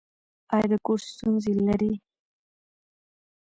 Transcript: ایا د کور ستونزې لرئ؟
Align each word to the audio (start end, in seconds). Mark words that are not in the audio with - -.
ایا 0.55 0.65
د 0.71 0.73
کور 0.85 0.99
ستونزې 1.11 1.53
لرئ؟ 1.67 1.93